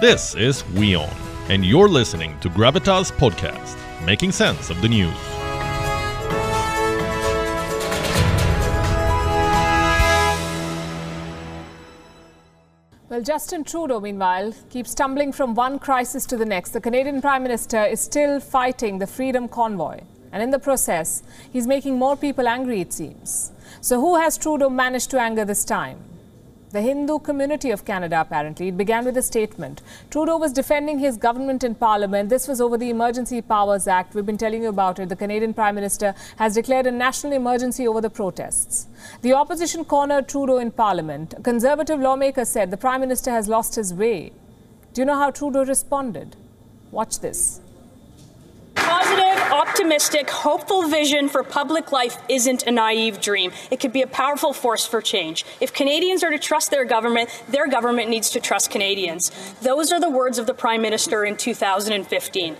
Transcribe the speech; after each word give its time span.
This 0.00 0.34
is 0.34 0.64
WION, 0.74 1.08
and 1.50 1.64
you're 1.64 1.88
listening 1.88 2.36
to 2.40 2.50
Gravitas 2.50 3.12
Podcast, 3.12 3.76
making 4.04 4.32
sense 4.32 4.68
of 4.68 4.82
the 4.82 4.88
news. 4.88 5.14
Well, 13.08 13.22
Justin 13.22 13.62
Trudeau, 13.62 14.00
meanwhile, 14.00 14.52
keeps 14.68 14.90
stumbling 14.90 15.30
from 15.30 15.54
one 15.54 15.78
crisis 15.78 16.26
to 16.26 16.36
the 16.36 16.44
next. 16.44 16.70
The 16.70 16.80
Canadian 16.80 17.22
Prime 17.22 17.44
Minister 17.44 17.84
is 17.84 18.00
still 18.00 18.40
fighting 18.40 18.98
the 18.98 19.06
Freedom 19.06 19.46
Convoy. 19.46 20.00
And 20.32 20.42
in 20.42 20.50
the 20.50 20.58
process, 20.58 21.22
he's 21.52 21.68
making 21.68 22.00
more 22.00 22.16
people 22.16 22.48
angry, 22.48 22.80
it 22.80 22.92
seems. 22.92 23.52
So, 23.80 24.00
who 24.00 24.16
has 24.16 24.36
Trudeau 24.38 24.70
managed 24.70 25.12
to 25.12 25.20
anger 25.20 25.44
this 25.44 25.64
time? 25.64 26.13
The 26.74 26.82
Hindu 26.82 27.20
community 27.20 27.70
of 27.70 27.84
Canada, 27.84 28.20
apparently. 28.20 28.66
It 28.66 28.76
began 28.76 29.04
with 29.04 29.16
a 29.16 29.22
statement. 29.22 29.80
Trudeau 30.10 30.36
was 30.36 30.52
defending 30.52 30.98
his 30.98 31.16
government 31.16 31.62
in 31.62 31.76
Parliament. 31.76 32.30
This 32.30 32.48
was 32.48 32.60
over 32.60 32.76
the 32.76 32.90
Emergency 32.90 33.40
Powers 33.42 33.86
Act. 33.86 34.12
We've 34.12 34.26
been 34.26 34.36
telling 34.36 34.64
you 34.64 34.70
about 34.70 34.98
it. 34.98 35.08
The 35.08 35.14
Canadian 35.14 35.54
Prime 35.54 35.76
Minister 35.76 36.16
has 36.34 36.54
declared 36.54 36.88
a 36.88 36.90
national 36.90 37.32
emergency 37.32 37.86
over 37.86 38.00
the 38.00 38.10
protests. 38.10 38.88
The 39.22 39.34
opposition 39.34 39.84
cornered 39.84 40.28
Trudeau 40.28 40.58
in 40.58 40.72
Parliament. 40.72 41.34
A 41.38 41.42
conservative 41.42 42.00
lawmaker 42.00 42.44
said 42.44 42.72
the 42.72 42.76
Prime 42.76 43.02
Minister 43.02 43.30
has 43.30 43.46
lost 43.46 43.76
his 43.76 43.94
way. 43.94 44.32
Do 44.94 45.02
you 45.02 45.04
know 45.04 45.14
how 45.14 45.30
Trudeau 45.30 45.64
responded? 45.64 46.34
Watch 46.90 47.20
this 47.20 47.60
optimistic, 49.54 50.28
hopeful 50.28 50.88
vision 50.88 51.28
for 51.28 51.44
public 51.44 51.92
life 51.92 52.18
isn't 52.28 52.66
a 52.66 52.72
naive 52.72 53.20
dream. 53.20 53.52
It 53.70 53.78
could 53.78 53.92
be 53.92 54.02
a 54.02 54.06
powerful 54.06 54.52
force 54.52 54.84
for 54.84 55.00
change. 55.00 55.44
If 55.60 55.72
Canadians 55.72 56.24
are 56.24 56.30
to 56.30 56.38
trust 56.40 56.72
their 56.72 56.84
government, 56.84 57.30
their 57.48 57.68
government 57.68 58.10
needs 58.10 58.30
to 58.30 58.40
trust 58.40 58.70
Canadians. 58.70 59.30
Those 59.62 59.92
are 59.92 60.00
the 60.00 60.10
words 60.10 60.38
of 60.38 60.46
the 60.46 60.54
Prime 60.54 60.82
Minister 60.82 61.24
in 61.24 61.36
2015. 61.36 62.56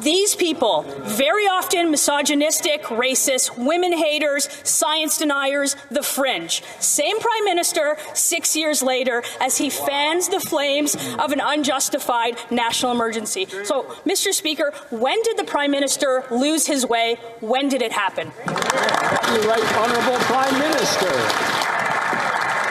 These 0.00 0.34
people, 0.34 0.82
very 1.02 1.44
often 1.44 1.92
misogynistic, 1.92 2.82
racist, 2.84 3.56
women 3.56 3.96
haters, 3.96 4.48
science 4.64 5.18
deniers, 5.18 5.76
the 5.92 6.02
fringe. 6.02 6.62
Same 6.80 7.20
Prime 7.20 7.44
Minister 7.44 7.96
six 8.14 8.56
years 8.56 8.82
later 8.82 9.22
as 9.40 9.58
he 9.58 9.70
fans 9.70 10.28
the 10.28 10.40
flames 10.40 10.96
of 11.20 11.30
an 11.30 11.40
unjustified 11.40 12.36
national 12.50 12.90
emergency. 12.90 13.46
So, 13.62 13.84
Mr. 14.04 14.32
Speaker, 14.32 14.72
when 14.90 15.22
did 15.22 15.36
the 15.36 15.44
Prime 15.44 15.70
Minister 15.70 16.24
lose 16.32 16.66
his 16.66 16.86
way? 16.86 17.16
When 17.40 17.68
did 17.68 17.82
it 17.82 17.92
happen? 17.92 18.32
You're 18.46 19.48
right, 19.48 19.64
Honourable 19.76 20.18
Prime 20.24 20.58
Minister. 20.58 21.12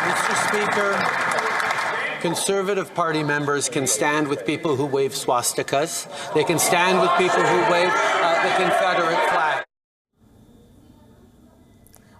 Mr. 0.10 0.34
Speaker, 0.48 2.20
Conservative 2.22 2.94
Party 2.94 3.24
members 3.24 3.70
can 3.70 3.88
stand 3.88 4.28
with 4.28 4.46
people 4.46 4.76
who 4.76 4.86
wave 4.86 5.14
swastikas. 5.14 6.08
They 6.34 6.44
can 6.44 6.60
stand 6.60 7.00
with 7.02 7.12
people 7.18 7.42
who 7.42 7.72
wave 7.72 7.92
uh, 7.92 8.44
the 8.44 8.64
Confederate 8.64 9.30
flag. 9.30 9.64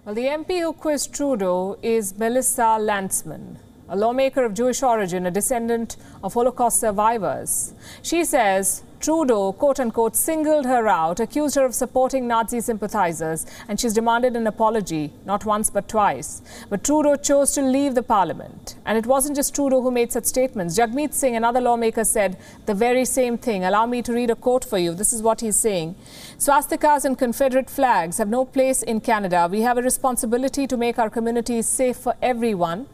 Well, 0.04 0.14
the 0.14 0.26
MP 0.26 0.60
who 0.60 0.72
quizzed 0.72 1.14
Trudeau 1.14 1.78
is 1.82 2.18
Melissa 2.18 2.78
Lantsman 2.80 3.58
a 3.92 3.96
lawmaker 3.96 4.42
of 4.42 4.54
Jewish 4.54 4.82
origin, 4.82 5.26
a 5.26 5.30
descendant 5.30 5.96
of 6.24 6.32
Holocaust 6.32 6.80
survivors. 6.80 7.74
She 8.00 8.24
says 8.24 8.82
Trudeau, 9.02 9.50
quote 9.50 9.80
unquote, 9.80 10.14
singled 10.14 10.64
her 10.64 10.86
out, 10.86 11.18
accused 11.18 11.56
her 11.56 11.64
of 11.64 11.74
supporting 11.74 12.28
Nazi 12.28 12.60
sympathizers, 12.60 13.44
and 13.66 13.80
she's 13.80 13.94
demanded 13.94 14.36
an 14.36 14.46
apology, 14.46 15.12
not 15.24 15.44
once 15.44 15.70
but 15.70 15.88
twice. 15.88 16.40
But 16.70 16.84
Trudeau 16.84 17.16
chose 17.16 17.50
to 17.54 17.62
leave 17.62 17.96
the 17.96 18.04
parliament. 18.04 18.76
And 18.86 18.96
it 18.96 19.04
wasn't 19.04 19.34
just 19.34 19.56
Trudeau 19.56 19.82
who 19.82 19.90
made 19.90 20.12
such 20.12 20.26
statements. 20.26 20.78
Jagmeet 20.78 21.14
Singh, 21.14 21.34
another 21.34 21.60
lawmaker, 21.60 22.04
said 22.04 22.38
the 22.66 22.74
very 22.74 23.04
same 23.04 23.36
thing. 23.36 23.64
Allow 23.64 23.86
me 23.86 24.02
to 24.02 24.12
read 24.12 24.30
a 24.30 24.36
quote 24.36 24.64
for 24.64 24.78
you. 24.78 24.94
This 24.94 25.12
is 25.12 25.20
what 25.20 25.40
he's 25.40 25.56
saying 25.56 25.96
Swastikas 26.38 27.04
and 27.04 27.18
Confederate 27.18 27.68
flags 27.68 28.18
have 28.18 28.28
no 28.28 28.44
place 28.44 28.84
in 28.84 29.00
Canada. 29.00 29.48
We 29.50 29.62
have 29.62 29.78
a 29.78 29.82
responsibility 29.82 30.68
to 30.68 30.76
make 30.76 31.00
our 31.00 31.10
communities 31.10 31.66
safe 31.66 31.96
for 31.96 32.14
everyone. 32.22 32.86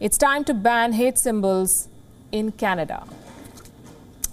It's 0.00 0.18
time 0.18 0.42
to 0.46 0.54
ban 0.54 0.94
hate 0.94 1.16
symbols 1.16 1.86
in 2.32 2.50
Canada. 2.50 3.04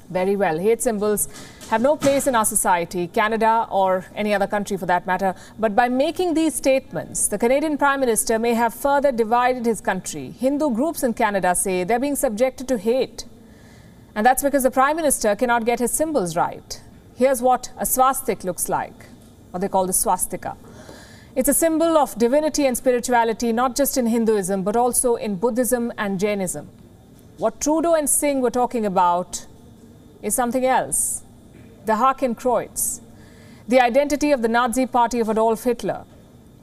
Very 0.09 0.35
well. 0.35 0.59
Hate 0.59 0.81
symbols 0.81 1.27
have 1.69 1.81
no 1.81 1.95
place 1.95 2.27
in 2.27 2.35
our 2.35 2.45
society, 2.45 3.07
Canada 3.07 3.67
or 3.71 4.05
any 4.15 4.33
other 4.33 4.45
country 4.45 4.77
for 4.77 4.85
that 4.85 5.07
matter. 5.07 5.33
But 5.57 5.75
by 5.75 5.89
making 5.89 6.35
these 6.35 6.53
statements, 6.53 7.27
the 7.27 7.39
Canadian 7.39 7.77
Prime 7.77 7.99
Minister 7.99 8.37
may 8.37 8.53
have 8.53 8.73
further 8.73 9.11
divided 9.11 9.65
his 9.65 9.81
country. 9.81 10.31
Hindu 10.31 10.75
groups 10.75 11.01
in 11.01 11.13
Canada 11.13 11.55
say 11.55 11.83
they're 11.83 11.99
being 11.99 12.15
subjected 12.15 12.67
to 12.67 12.77
hate. 12.77 13.25
And 14.13 14.25
that's 14.25 14.43
because 14.43 14.63
the 14.63 14.71
Prime 14.71 14.95
Minister 14.95 15.35
cannot 15.35 15.65
get 15.65 15.79
his 15.79 15.91
symbols 15.91 16.37
right. 16.37 16.81
Here's 17.15 17.41
what 17.41 17.71
a 17.77 17.85
swastik 17.85 18.43
looks 18.43 18.69
like, 18.69 19.07
what 19.51 19.59
they 19.59 19.67
call 19.67 19.87
the 19.87 19.93
swastika. 19.93 20.55
It's 21.35 21.49
a 21.49 21.53
symbol 21.53 21.97
of 21.97 22.17
divinity 22.17 22.65
and 22.65 22.77
spirituality, 22.77 23.51
not 23.51 23.75
just 23.75 23.97
in 23.97 24.05
Hinduism, 24.07 24.63
but 24.63 24.77
also 24.77 25.15
in 25.15 25.35
Buddhism 25.35 25.91
and 25.97 26.19
Jainism. 26.19 26.69
What 27.37 27.59
Trudeau 27.59 27.95
and 27.95 28.09
Singh 28.09 28.39
were 28.39 28.51
talking 28.51 28.85
about 28.85 29.45
is 30.25 30.33
something 30.33 30.65
else 30.65 31.21
the 31.85 31.93
Hakenkreuz, 31.93 32.99
the 33.67 33.79
identity 33.79 34.31
of 34.31 34.41
the 34.41 34.47
Nazi 34.47 34.87
party 34.87 35.19
of 35.19 35.29
Adolf 35.29 35.63
Hitler. 35.63 36.03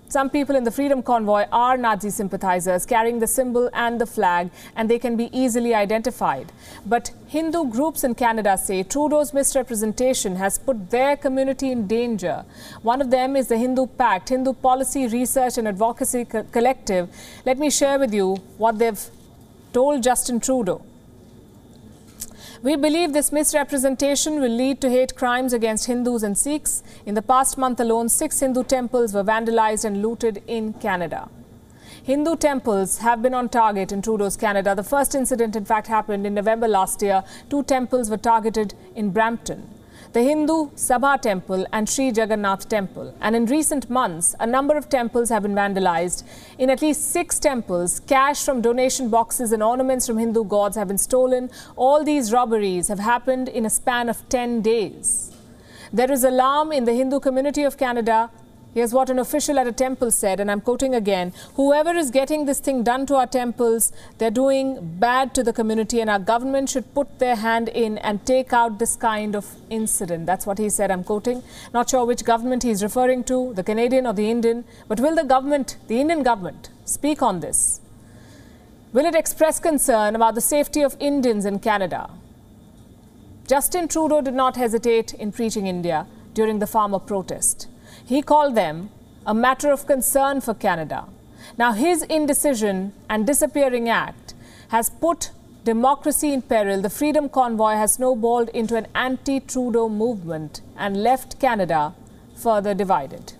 Some 0.08 0.28
people 0.30 0.56
in 0.56 0.64
the 0.64 0.70
Freedom 0.70 1.02
Convoy 1.02 1.44
are 1.52 1.76
Nazi 1.78 2.10
sympathizers 2.10 2.84
carrying 2.84 3.20
the 3.20 3.26
symbol 3.26 3.70
and 3.72 4.00
the 4.00 4.04
flag, 4.04 4.50
and 4.76 4.90
they 4.90 4.98
can 4.98 5.16
be 5.16 5.30
easily 5.32 5.74
identified. 5.74 6.52
But 6.84 7.12
Hindu 7.28 7.70
groups 7.70 8.04
in 8.04 8.14
Canada 8.16 8.58
say 8.58 8.82
Trudeau's 8.82 9.32
misrepresentation 9.32 10.36
has 10.36 10.58
put 10.58 10.90
their 10.90 11.16
community 11.16 11.70
in 11.70 11.86
danger. 11.86 12.44
One 12.82 13.00
of 13.00 13.10
them 13.10 13.36
is 13.36 13.46
the 13.46 13.56
Hindu 13.56 13.86
Pact, 13.86 14.28
Hindu 14.28 14.54
Policy 14.54 15.06
Research 15.06 15.56
and 15.56 15.68
Advocacy 15.68 16.24
Co 16.26 16.42
Collective. 16.42 17.08
Let 17.46 17.58
me 17.58 17.70
share 17.70 17.98
with 17.98 18.12
you 18.12 18.36
what 18.58 18.78
they've 18.78 19.08
told 19.72 20.02
Justin 20.02 20.40
Trudeau. 20.40 20.84
We 22.62 22.76
believe 22.76 23.12
this 23.12 23.32
misrepresentation 23.32 24.40
will 24.40 24.56
lead 24.56 24.80
to 24.82 24.88
hate 24.88 25.16
crimes 25.16 25.52
against 25.52 25.86
Hindus 25.86 26.22
and 26.22 26.38
Sikhs. 26.38 26.84
In 27.04 27.16
the 27.16 27.20
past 27.20 27.58
month 27.58 27.80
alone, 27.80 28.08
six 28.08 28.38
Hindu 28.38 28.62
temples 28.62 29.12
were 29.12 29.24
vandalized 29.24 29.84
and 29.84 30.00
looted 30.00 30.44
in 30.46 30.74
Canada. 30.74 31.28
Hindu 32.04 32.36
temples 32.36 32.98
have 32.98 33.20
been 33.20 33.34
on 33.34 33.48
target 33.48 33.90
in 33.90 34.00
Trudeau's 34.00 34.36
Canada. 34.36 34.76
The 34.76 34.84
first 34.84 35.16
incident, 35.16 35.56
in 35.56 35.64
fact, 35.64 35.88
happened 35.88 36.24
in 36.24 36.34
November 36.34 36.68
last 36.68 37.02
year. 37.02 37.24
Two 37.50 37.64
temples 37.64 38.08
were 38.08 38.16
targeted 38.16 38.74
in 38.94 39.10
Brampton 39.10 39.68
the 40.12 40.22
Hindu 40.22 40.70
Sabha 40.72 41.18
temple 41.18 41.66
and 41.72 41.88
Sri 41.88 42.10
Jagannath 42.10 42.68
temple. 42.68 43.14
And 43.22 43.34
in 43.34 43.46
recent 43.46 43.88
months, 43.88 44.34
a 44.38 44.46
number 44.46 44.76
of 44.76 44.90
temples 44.90 45.30
have 45.30 45.42
been 45.42 45.54
vandalized. 45.54 46.22
In 46.58 46.68
at 46.68 46.82
least 46.82 47.10
six 47.10 47.38
temples, 47.38 48.00
cash 48.00 48.44
from 48.44 48.60
donation 48.60 49.08
boxes 49.08 49.52
and 49.52 49.62
ornaments 49.62 50.06
from 50.06 50.18
Hindu 50.18 50.44
gods 50.44 50.76
have 50.76 50.88
been 50.88 50.98
stolen. 50.98 51.50
All 51.76 52.04
these 52.04 52.30
robberies 52.30 52.88
have 52.88 52.98
happened 52.98 53.48
in 53.48 53.64
a 53.64 53.70
span 53.70 54.10
of 54.10 54.28
10 54.28 54.60
days. 54.60 55.32
There 55.94 56.12
is 56.12 56.24
alarm 56.24 56.72
in 56.72 56.84
the 56.84 56.92
Hindu 56.92 57.20
community 57.20 57.62
of 57.62 57.78
Canada 57.78 58.30
Here's 58.74 58.94
what 58.94 59.10
an 59.10 59.18
official 59.18 59.58
at 59.58 59.66
a 59.66 59.72
temple 59.72 60.10
said, 60.10 60.40
and 60.40 60.50
I'm 60.50 60.62
quoting 60.62 60.94
again 60.94 61.34
Whoever 61.56 61.90
is 61.94 62.10
getting 62.10 62.46
this 62.46 62.58
thing 62.58 62.82
done 62.82 63.04
to 63.06 63.16
our 63.16 63.26
temples, 63.26 63.92
they're 64.16 64.30
doing 64.30 64.96
bad 64.98 65.34
to 65.34 65.42
the 65.42 65.52
community, 65.52 66.00
and 66.00 66.08
our 66.08 66.18
government 66.18 66.70
should 66.70 66.94
put 66.94 67.18
their 67.18 67.36
hand 67.36 67.68
in 67.68 67.98
and 67.98 68.24
take 68.24 68.54
out 68.54 68.78
this 68.78 68.96
kind 68.96 69.36
of 69.36 69.46
incident. 69.68 70.24
That's 70.24 70.46
what 70.46 70.56
he 70.56 70.70
said. 70.70 70.90
I'm 70.90 71.04
quoting. 71.04 71.42
Not 71.74 71.90
sure 71.90 72.06
which 72.06 72.24
government 72.24 72.62
he's 72.62 72.82
referring 72.82 73.24
to, 73.24 73.52
the 73.52 73.62
Canadian 73.62 74.06
or 74.06 74.14
the 74.14 74.30
Indian, 74.30 74.64
but 74.88 75.00
will 75.00 75.16
the 75.16 75.24
government, 75.24 75.76
the 75.88 76.00
Indian 76.00 76.22
government, 76.22 76.70
speak 76.86 77.20
on 77.20 77.40
this? 77.40 77.82
Will 78.94 79.04
it 79.04 79.14
express 79.14 79.58
concern 79.58 80.16
about 80.16 80.34
the 80.34 80.40
safety 80.40 80.80
of 80.80 80.96
Indians 80.98 81.44
in 81.44 81.58
Canada? 81.58 82.10
Justin 83.46 83.86
Trudeau 83.86 84.22
did 84.22 84.34
not 84.34 84.56
hesitate 84.56 85.12
in 85.12 85.30
preaching 85.30 85.66
India 85.66 86.06
during 86.32 86.58
the 86.58 86.66
farmer 86.66 86.98
protest. 86.98 87.68
He 88.04 88.22
called 88.22 88.54
them 88.54 88.90
a 89.26 89.34
matter 89.34 89.70
of 89.70 89.86
concern 89.86 90.40
for 90.40 90.54
Canada. 90.54 91.06
Now, 91.56 91.72
his 91.72 92.02
indecision 92.02 92.92
and 93.08 93.26
disappearing 93.26 93.88
act 93.88 94.34
has 94.68 94.90
put 94.90 95.30
democracy 95.64 96.32
in 96.32 96.42
peril. 96.42 96.80
The 96.80 96.90
Freedom 96.90 97.28
Convoy 97.28 97.74
has 97.74 97.94
snowballed 97.94 98.48
into 98.50 98.76
an 98.76 98.86
anti 98.94 99.40
Trudeau 99.40 99.88
movement 99.88 100.60
and 100.76 101.02
left 101.02 101.38
Canada 101.38 101.94
further 102.34 102.74
divided. 102.74 103.34